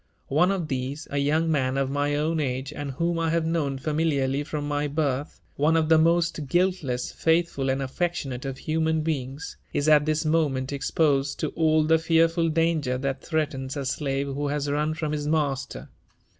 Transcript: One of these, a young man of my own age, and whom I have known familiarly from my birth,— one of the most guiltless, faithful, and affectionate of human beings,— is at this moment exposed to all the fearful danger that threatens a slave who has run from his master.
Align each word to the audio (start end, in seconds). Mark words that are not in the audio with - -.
One 0.29 0.49
of 0.49 0.67
these, 0.67 1.07
a 1.11 1.19
young 1.19 1.51
man 1.51 1.77
of 1.77 1.91
my 1.91 2.15
own 2.15 2.39
age, 2.39 2.73
and 2.73 2.89
whom 2.93 3.19
I 3.19 3.29
have 3.29 3.45
known 3.45 3.77
familiarly 3.77 4.43
from 4.43 4.67
my 4.67 4.87
birth,— 4.87 5.39
one 5.57 5.77
of 5.77 5.89
the 5.89 5.99
most 5.99 6.47
guiltless, 6.47 7.11
faithful, 7.11 7.69
and 7.69 7.83
affectionate 7.83 8.43
of 8.43 8.57
human 8.57 9.01
beings,— 9.01 9.57
is 9.73 9.87
at 9.87 10.07
this 10.07 10.25
moment 10.25 10.73
exposed 10.73 11.39
to 11.41 11.49
all 11.49 11.83
the 11.83 11.99
fearful 11.99 12.49
danger 12.49 12.97
that 12.97 13.21
threatens 13.21 13.77
a 13.77 13.85
slave 13.85 14.25
who 14.25 14.47
has 14.47 14.67
run 14.71 14.95
from 14.95 15.11
his 15.11 15.27
master. 15.27 15.87